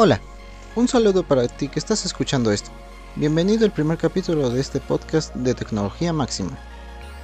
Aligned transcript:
Hola, 0.00 0.20
un 0.76 0.86
saludo 0.86 1.24
para 1.24 1.48
ti 1.48 1.66
que 1.66 1.80
estás 1.80 2.06
escuchando 2.06 2.52
esto. 2.52 2.70
Bienvenido 3.16 3.64
al 3.64 3.72
primer 3.72 3.98
capítulo 3.98 4.48
de 4.48 4.60
este 4.60 4.78
podcast 4.78 5.34
de 5.34 5.56
tecnología 5.56 6.12
máxima. 6.12 6.56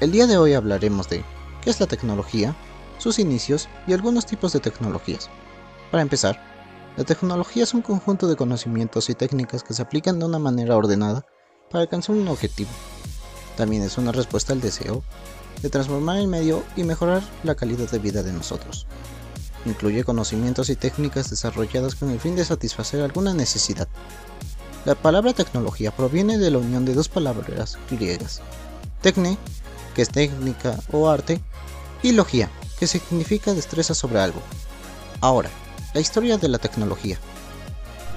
El 0.00 0.10
día 0.10 0.26
de 0.26 0.38
hoy 0.38 0.54
hablaremos 0.54 1.08
de 1.08 1.24
qué 1.62 1.70
es 1.70 1.78
la 1.78 1.86
tecnología, 1.86 2.56
sus 2.98 3.20
inicios 3.20 3.68
y 3.86 3.92
algunos 3.92 4.26
tipos 4.26 4.52
de 4.52 4.58
tecnologías. 4.58 5.30
Para 5.92 6.02
empezar, 6.02 6.42
la 6.96 7.04
tecnología 7.04 7.62
es 7.62 7.74
un 7.74 7.82
conjunto 7.82 8.26
de 8.26 8.34
conocimientos 8.34 9.08
y 9.08 9.14
técnicas 9.14 9.62
que 9.62 9.72
se 9.72 9.82
aplican 9.82 10.18
de 10.18 10.24
una 10.24 10.40
manera 10.40 10.76
ordenada 10.76 11.24
para 11.70 11.82
alcanzar 11.82 12.16
un 12.16 12.26
objetivo. 12.26 12.70
También 13.56 13.84
es 13.84 13.98
una 13.98 14.10
respuesta 14.10 14.52
al 14.52 14.60
deseo 14.60 15.04
de 15.62 15.70
transformar 15.70 16.16
el 16.16 16.26
medio 16.26 16.64
y 16.74 16.82
mejorar 16.82 17.22
la 17.44 17.54
calidad 17.54 17.88
de 17.88 18.00
vida 18.00 18.24
de 18.24 18.32
nosotros. 18.32 18.88
Incluye 19.66 20.04
conocimientos 20.04 20.68
y 20.70 20.76
técnicas 20.76 21.30
desarrolladas 21.30 21.94
con 21.94 22.10
el 22.10 22.20
fin 22.20 22.36
de 22.36 22.44
satisfacer 22.44 23.02
alguna 23.02 23.34
necesidad. 23.34 23.88
La 24.84 24.94
palabra 24.94 25.32
tecnología 25.32 25.90
proviene 25.90 26.36
de 26.36 26.50
la 26.50 26.58
unión 26.58 26.84
de 26.84 26.94
dos 26.94 27.08
palabras 27.08 27.78
griegas, 27.90 28.42
tecne, 29.00 29.38
que 29.94 30.02
es 30.02 30.10
técnica 30.10 30.78
o 30.92 31.08
arte, 31.08 31.40
y 32.02 32.12
logia, 32.12 32.50
que 32.78 32.86
significa 32.86 33.54
destreza 33.54 33.94
sobre 33.94 34.20
algo. 34.20 34.42
Ahora, 35.22 35.48
la 35.94 36.00
historia 36.00 36.36
de 36.36 36.48
la 36.48 36.58
tecnología. 36.58 37.18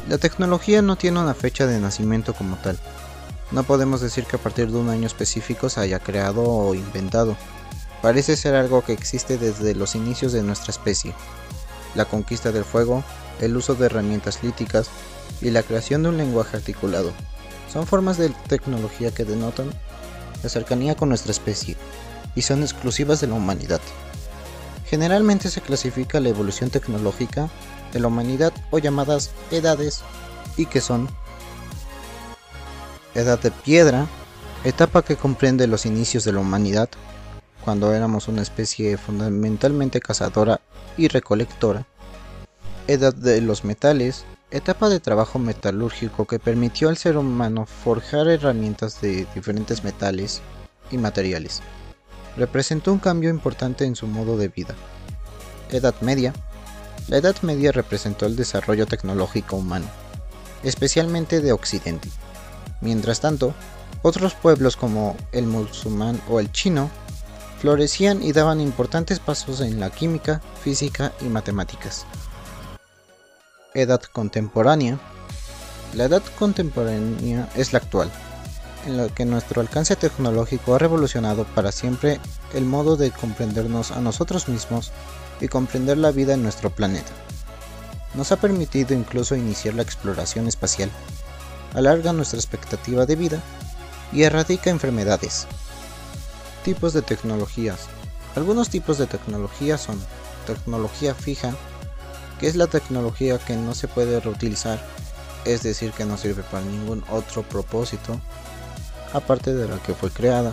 La 0.10 0.18
tecnología 0.18 0.82
no 0.82 0.96
tiene 0.98 1.22
una 1.22 1.34
fecha 1.34 1.68
de 1.68 1.80
nacimiento 1.80 2.34
como 2.34 2.58
tal. 2.58 2.78
No 3.52 3.64
podemos 3.64 4.02
decir 4.02 4.26
que 4.26 4.36
a 4.36 4.40
partir 4.40 4.70
de 4.72 4.78
un 4.78 4.90
año 4.90 5.08
específico 5.08 5.70
se 5.70 5.80
haya 5.80 6.00
creado 6.00 6.44
o 6.44 6.76
inventado. 6.76 7.38
Parece 8.02 8.36
ser 8.36 8.56
algo 8.56 8.84
que 8.84 8.94
existe 8.94 9.38
desde 9.38 9.76
los 9.76 9.96
inicios 9.96 10.32
de 10.32 10.44
nuestra 10.44 10.72
especie. 10.72 11.14
La 11.96 12.06
conquista 12.06 12.52
del 12.52 12.64
fuego, 12.64 13.04
el 13.42 13.58
uso 13.58 13.76
de 13.76 13.88
herramientas 13.88 14.44
líticas 14.44 14.90
y 15.42 15.50
la 15.50 15.64
creación 15.64 16.04
de 16.04 16.10
un 16.10 16.18
lenguaje 16.18 16.58
articulado 16.58 17.12
son 17.72 17.86
formas 17.86 18.18
de 18.18 18.30
tecnología 18.48 19.12
que 19.12 19.26
denotan 19.26 19.70
la 20.42 20.50
cercanía 20.50 20.96
con 20.96 21.10
nuestra 21.10 21.32
especie 21.32 21.76
y 22.36 22.42
son 22.42 22.62
exclusivas 22.62 23.20
de 23.22 23.28
la 23.28 23.34
humanidad. 23.34 23.82
Generalmente 24.86 25.50
se 25.50 25.62
clasifica 25.62 26.20
la 26.20 26.30
evolución 26.30 26.70
tecnológica 26.70 27.50
de 27.92 28.00
la 28.00 28.08
humanidad 28.08 28.54
o 28.72 28.80
llamadas 28.80 29.32
edades 29.52 30.02
y 30.56 30.66
que 30.66 30.82
son 30.82 31.10
edad 33.16 33.40
de 33.40 33.52
piedra, 33.52 34.08
etapa 34.64 35.04
que 35.04 35.16
comprende 35.16 35.68
los 35.68 35.86
inicios 35.86 36.24
de 36.24 36.34
la 36.34 36.40
humanidad, 36.40 36.90
cuando 37.68 37.94
éramos 37.94 38.30
una 38.30 38.44
especie 38.44 38.96
fundamentalmente 38.96 40.00
cazadora 40.00 40.62
y 40.96 41.10
recolectora, 41.10 41.86
edad 42.88 43.14
de 43.14 43.42
los 43.42 43.66
metales, 43.66 44.24
etapa 44.52 44.88
de 44.88 45.02
trabajo 45.02 45.38
metalúrgico 45.38 46.26
que 46.26 46.40
permitió 46.40 46.88
al 46.88 46.96
ser 46.96 47.18
humano 47.18 47.66
forjar 47.66 48.30
herramientas 48.30 49.02
de 49.02 49.28
diferentes 49.36 49.84
metales 49.84 50.40
y 50.92 50.98
materiales. 50.98 51.62
Representó 52.38 52.94
un 52.94 53.00
cambio 53.00 53.30
importante 53.30 53.84
en 53.84 53.98
su 53.98 54.08
modo 54.08 54.38
de 54.38 54.48
vida. 54.48 54.74
Edad 55.70 55.96
Media. 56.00 56.34
La 57.10 57.18
Edad 57.18 57.36
Media 57.42 57.74
representó 57.74 58.28
el 58.28 58.38
desarrollo 58.38 58.86
tecnológico 58.86 59.58
humano, 59.58 59.88
especialmente 60.64 61.42
de 61.42 61.52
Occidente. 61.52 62.08
Mientras 62.80 63.20
tanto, 63.20 63.54
otros 64.04 64.36
pueblos 64.36 64.78
como 64.78 65.18
el 65.34 65.48
musulmán 65.48 66.22
o 66.30 66.40
el 66.40 66.50
chino 66.54 66.90
florecían 67.60 68.22
y 68.22 68.32
daban 68.32 68.62
importantes 68.62 69.20
pasos 69.20 69.62
en 69.62 69.80
la 69.80 69.90
química, 69.90 70.42
física 70.64 71.14
y 71.22 71.26
matemáticas. 71.26 72.06
Edad 73.74 74.02
contemporánea. 74.02 75.00
La 75.94 76.06
edad 76.06 76.24
contemporánea 76.38 77.50
es 77.56 77.74
la 77.74 77.80
actual, 77.80 78.12
en 78.86 78.98
la 78.98 79.10
que 79.10 79.26
nuestro 79.26 79.62
alcance 79.62 79.96
tecnológico 79.96 80.76
ha 80.76 80.80
revolucionado 80.80 81.46
para 81.46 81.72
siempre 81.72 82.20
el 82.54 82.66
modo 82.66 82.96
de 82.96 83.12
comprendernos 83.12 83.92
a 83.92 84.02
nosotros 84.02 84.48
mismos 84.48 84.92
y 85.40 85.48
comprender 85.48 85.98
la 85.98 86.12
vida 86.12 86.34
en 86.34 86.44
nuestro 86.44 86.70
planeta. 86.70 87.12
Nos 88.14 88.32
ha 88.32 88.38
permitido 88.38 88.96
incluso 88.96 89.36
iniciar 89.36 89.76
la 89.76 89.84
exploración 89.84 90.48
espacial, 90.48 90.90
alarga 91.74 92.14
nuestra 92.14 92.40
expectativa 92.40 93.06
de 93.06 93.16
vida 93.16 93.42
y 94.12 94.24
erradica 94.24 94.70
enfermedades, 94.70 95.48
Tipos 96.68 96.92
de 96.92 97.02
tecnologías. 97.02 97.88
Algunos 98.36 98.70
tipos 98.70 98.98
de 98.98 99.08
tecnología 99.08 99.78
son 99.78 99.98
tecnología 100.46 101.16
fija, 101.16 101.56
que 102.42 102.48
es 102.48 102.58
la 102.58 102.68
tecnología 102.68 103.40
que 103.40 103.56
no 103.56 103.74
se 103.74 103.88
puede 103.88 104.20
reutilizar, 104.20 104.86
es 105.46 105.64
decir, 105.64 105.92
que 105.92 106.04
no 106.04 106.18
sirve 106.18 106.44
para 106.44 106.66
ningún 106.66 107.06
otro 107.10 107.44
propósito, 107.44 108.20
aparte 109.14 109.54
de 109.54 109.70
la 109.70 109.82
que 109.82 109.94
fue 109.94 110.12
creada. 110.12 110.52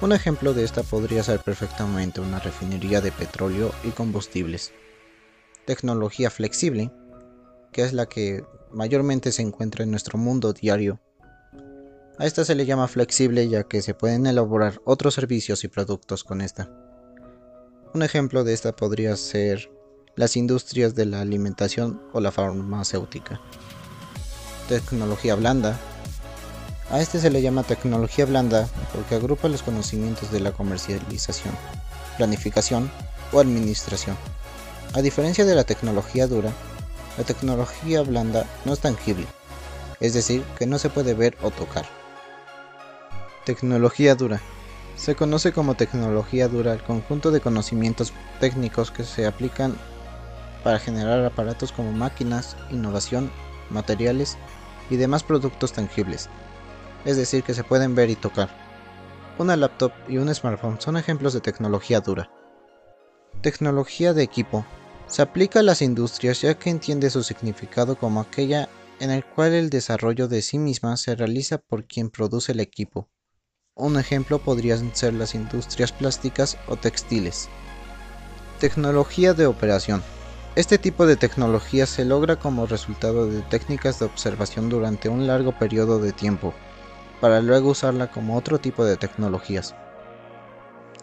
Un 0.00 0.10
ejemplo 0.10 0.54
de 0.54 0.64
esta 0.64 0.82
podría 0.82 1.22
ser 1.22 1.38
perfectamente 1.38 2.20
una 2.20 2.40
refinería 2.40 3.00
de 3.00 3.12
petróleo 3.12 3.70
y 3.84 3.90
combustibles. 3.90 4.72
Tecnología 5.66 6.32
flexible, 6.32 6.90
que 7.70 7.82
es 7.82 7.92
la 7.92 8.06
que 8.06 8.42
mayormente 8.72 9.30
se 9.30 9.42
encuentra 9.42 9.84
en 9.84 9.92
nuestro 9.92 10.18
mundo 10.18 10.52
diario 10.52 10.98
a 12.20 12.26
esta 12.26 12.44
se 12.44 12.54
le 12.54 12.66
llama 12.66 12.86
flexible 12.86 13.48
ya 13.48 13.62
que 13.62 13.80
se 13.80 13.94
pueden 13.94 14.26
elaborar 14.26 14.82
otros 14.84 15.14
servicios 15.14 15.64
y 15.64 15.68
productos 15.68 16.22
con 16.22 16.42
esta. 16.42 16.70
Un 17.94 18.02
ejemplo 18.02 18.44
de 18.44 18.52
esta 18.52 18.76
podría 18.76 19.16
ser 19.16 19.72
las 20.16 20.36
industrias 20.36 20.94
de 20.94 21.06
la 21.06 21.22
alimentación 21.22 22.02
o 22.12 22.20
la 22.20 22.30
farmacéutica. 22.30 23.40
Tecnología 24.68 25.34
blanda. 25.34 25.80
A 26.90 27.00
este 27.00 27.20
se 27.20 27.30
le 27.30 27.40
llama 27.40 27.62
tecnología 27.62 28.26
blanda 28.26 28.68
porque 28.92 29.14
agrupa 29.14 29.48
los 29.48 29.62
conocimientos 29.62 30.30
de 30.30 30.40
la 30.40 30.52
comercialización, 30.52 31.54
planificación 32.18 32.90
o 33.32 33.40
administración. 33.40 34.18
A 34.92 35.00
diferencia 35.00 35.46
de 35.46 35.54
la 35.54 35.64
tecnología 35.64 36.26
dura, 36.26 36.52
la 37.16 37.24
tecnología 37.24 38.02
blanda 38.02 38.44
no 38.66 38.74
es 38.74 38.80
tangible, 38.80 39.26
es 40.00 40.12
decir, 40.12 40.44
que 40.58 40.66
no 40.66 40.78
se 40.78 40.90
puede 40.90 41.14
ver 41.14 41.38
o 41.40 41.50
tocar. 41.50 41.99
Tecnología 43.44 44.14
dura. 44.14 44.40
Se 44.96 45.14
conoce 45.14 45.52
como 45.52 45.74
tecnología 45.74 46.46
dura 46.46 46.74
el 46.74 46.82
conjunto 46.82 47.30
de 47.30 47.40
conocimientos 47.40 48.12
técnicos 48.38 48.90
que 48.90 49.02
se 49.02 49.26
aplican 49.26 49.74
para 50.62 50.78
generar 50.78 51.24
aparatos 51.24 51.72
como 51.72 51.90
máquinas, 51.90 52.58
innovación, 52.70 53.30
materiales 53.70 54.36
y 54.90 54.96
demás 54.96 55.22
productos 55.22 55.72
tangibles, 55.72 56.28
es 57.06 57.16
decir, 57.16 57.42
que 57.42 57.54
se 57.54 57.64
pueden 57.64 57.94
ver 57.94 58.10
y 58.10 58.16
tocar. 58.16 58.50
Una 59.38 59.56
laptop 59.56 59.92
y 60.06 60.18
un 60.18 60.34
smartphone 60.34 60.78
son 60.78 60.98
ejemplos 60.98 61.32
de 61.32 61.40
tecnología 61.40 62.00
dura. 62.00 62.30
Tecnología 63.40 64.12
de 64.12 64.22
equipo. 64.22 64.66
Se 65.06 65.22
aplica 65.22 65.60
a 65.60 65.62
las 65.62 65.80
industrias 65.80 66.42
ya 66.42 66.58
que 66.58 66.68
entiende 66.68 67.08
su 67.08 67.22
significado 67.22 67.96
como 67.96 68.20
aquella 68.20 68.68
en 69.00 69.10
el 69.10 69.24
cual 69.24 69.54
el 69.54 69.70
desarrollo 69.70 70.28
de 70.28 70.42
sí 70.42 70.58
misma 70.58 70.98
se 70.98 71.16
realiza 71.16 71.56
por 71.56 71.86
quien 71.86 72.10
produce 72.10 72.52
el 72.52 72.60
equipo, 72.60 73.08
un 73.80 73.98
ejemplo 73.98 74.38
podrían 74.38 74.94
ser 74.94 75.14
las 75.14 75.34
industrias 75.34 75.92
plásticas 75.92 76.56
o 76.68 76.76
textiles. 76.76 77.48
Tecnología 78.58 79.34
de 79.34 79.46
operación. 79.46 80.02
Este 80.56 80.78
tipo 80.78 81.06
de 81.06 81.16
tecnología 81.16 81.86
se 81.86 82.04
logra 82.04 82.36
como 82.36 82.66
resultado 82.66 83.26
de 83.26 83.42
técnicas 83.42 83.98
de 83.98 84.06
observación 84.06 84.68
durante 84.68 85.08
un 85.08 85.26
largo 85.26 85.56
periodo 85.58 85.98
de 85.98 86.12
tiempo, 86.12 86.52
para 87.20 87.40
luego 87.40 87.70
usarla 87.70 88.10
como 88.10 88.36
otro 88.36 88.58
tipo 88.58 88.84
de 88.84 88.96
tecnologías. 88.96 89.74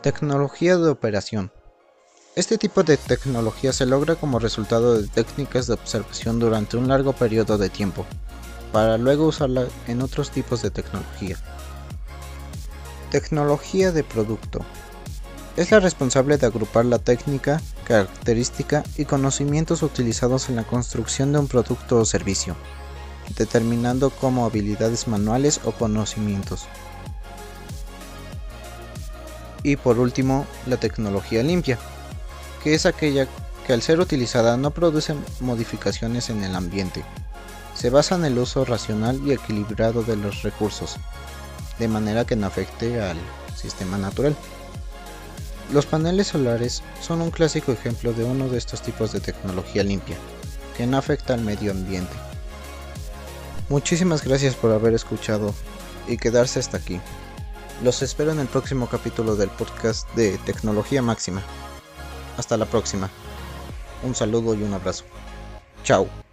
Tecnología 0.02 0.78
de 0.78 0.90
operación. 0.90 1.52
Este 2.36 2.58
tipo 2.58 2.84
de 2.84 2.98
tecnología 2.98 3.74
se 3.74 3.86
logra 3.86 4.16
como 4.16 4.38
resultado 4.38 5.02
de 5.02 5.08
técnicas 5.08 5.66
de 5.66 5.74
observación 5.74 6.40
durante 6.40 6.78
un 6.78 6.88
largo 6.88 7.14
periodo 7.14 7.58
de 7.58 7.70
tiempo, 7.70 8.06
para 8.72 8.98
luego 8.98 9.26
usarla 9.26 9.66
en 9.88 10.02
otros 10.02 10.30
tipos 10.30 10.62
de 10.62 10.70
tecnología. 10.70 11.38
Tecnología 13.12 13.94
de 13.94 14.04
producto. 14.04 14.60
Es 15.56 15.72
la 15.72 15.80
responsable 15.80 16.38
de 16.38 16.46
agrupar 16.46 16.84
la 16.84 17.00
técnica, 17.00 17.62
característica 17.86 18.84
y 18.98 19.06
conocimientos 19.06 19.82
utilizados 19.82 20.50
en 20.50 20.58
la 20.58 20.66
construcción 20.66 21.32
de 21.32 21.40
un 21.40 21.48
producto 21.48 22.00
o 22.00 22.06
servicio, 22.06 22.58
determinando 23.38 24.10
como 24.10 24.46
habilidades 24.46 25.08
manuales 25.08 25.62
o 25.64 25.72
conocimientos. 25.72 26.66
Y 29.64 29.78
por 29.78 30.00
último, 30.00 30.46
la 30.66 30.76
tecnología 30.76 31.44
limpia, 31.44 31.80
que 32.62 32.74
es 32.74 32.86
aquella 32.86 33.26
que 33.66 33.72
al 33.72 33.82
ser 33.82 34.02
utilizada 34.02 34.58
no 34.58 34.72
produce 34.72 35.16
modificaciones 35.40 36.30
en 36.30 36.44
el 36.44 36.56
ambiente. 36.56 37.06
Se 37.74 37.90
basa 37.90 38.16
en 38.16 38.26
el 38.26 38.38
uso 38.38 38.66
racional 38.66 39.22
y 39.26 39.32
equilibrado 39.32 40.04
de 40.04 40.18
los 40.18 40.44
recursos, 40.44 40.98
de 41.80 41.88
manera 41.88 42.26
que 42.26 42.36
no 42.36 42.48
afecte 42.48 43.02
al 43.02 43.18
sistema 43.56 43.98
natural. 43.98 44.36
Los 45.72 45.86
paneles 45.86 46.28
solares 46.28 46.82
son 47.02 47.22
un 47.22 47.32
clásico 47.32 47.72
ejemplo 47.72 48.14
de 48.14 48.24
uno 48.24 48.48
de 48.48 48.58
estos 48.58 48.82
tipos 48.82 49.12
de 49.12 49.20
tecnología 49.20 49.84
limpia, 49.84 50.16
que 50.78 50.88
no 50.88 50.98
afecta 50.98 51.34
al 51.34 51.42
medio 51.42 51.72
ambiente. 51.72 52.16
Muchísimas 53.70 54.24
gracias 54.24 54.56
por 54.56 54.72
haber 54.72 54.94
escuchado 54.94 55.54
y 56.08 56.18
quedarse 56.18 56.60
hasta 56.60 56.78
aquí. 56.78 57.02
Los 57.84 58.02
espero 58.02 58.32
en 58.32 58.40
el 58.40 58.48
próximo 58.48 58.88
capítulo 58.88 59.36
del 59.36 59.50
podcast 59.50 60.10
de 60.16 60.38
Tecnología 60.40 61.02
Máxima. 61.02 61.44
Hasta 62.38 62.56
la 62.56 62.66
próxima. 62.66 63.10
Un 64.04 64.16
saludo 64.16 64.56
y 64.56 64.64
un 64.64 64.74
abrazo. 64.74 65.04
Chao. 65.84 66.27